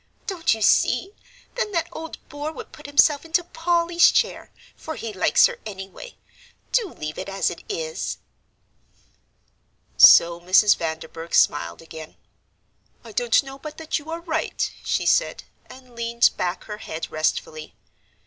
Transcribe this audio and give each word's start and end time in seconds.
"Don't 0.25 0.55
you 0.55 0.63
see, 0.63 1.13
then, 1.53 1.73
that 1.73 1.87
old 1.91 2.27
bore 2.27 2.51
would 2.51 2.71
put 2.71 2.87
himself 2.87 3.23
into 3.23 3.43
Polly's 3.43 4.09
chair, 4.09 4.51
for 4.75 4.95
he 4.95 5.13
likes 5.13 5.45
her, 5.45 5.59
anyway. 5.63 6.17
Do 6.71 6.91
leave 6.91 7.19
it 7.19 7.29
as 7.29 7.51
it 7.51 7.61
is." 7.69 8.17
So 9.97 10.39
Mrs. 10.39 10.75
Vanderburgh 10.75 11.35
smiled 11.35 11.83
again. 11.83 12.15
"I 13.03 13.11
don't 13.11 13.43
know 13.43 13.59
but 13.59 13.77
that 13.77 13.99
you 13.99 14.09
are 14.09 14.21
right," 14.21 14.73
she 14.83 15.05
said, 15.05 15.43
and 15.69 15.93
leaned 15.95 16.31
back 16.35 16.63
her 16.63 16.77
head 16.79 17.11
restfully. 17.11 17.75